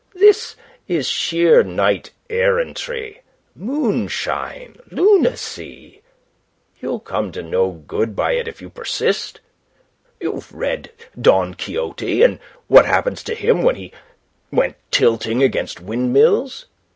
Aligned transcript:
"This 0.15 0.55
is 0.87 1.07
sheer 1.07 1.61
knight 1.61 2.09
errantry 2.27 3.21
moonshine, 3.55 4.77
lunacy. 4.89 6.01
You'll 6.79 7.01
come 7.01 7.31
to 7.33 7.43
no 7.43 7.69
good 7.73 8.15
by 8.15 8.31
it 8.31 8.47
if 8.47 8.63
you 8.63 8.71
persist. 8.71 9.41
You've 10.19 10.51
read 10.51 10.89
'Don 11.21 11.53
Quixote,' 11.53 12.23
and 12.23 12.39
what 12.67 12.87
happened 12.87 13.17
to 13.17 13.35
him 13.35 13.61
when 13.61 13.75
he 13.75 13.91
went 14.51 14.75
tilting 14.89 15.43
against 15.43 15.79
windmills. 15.79 16.65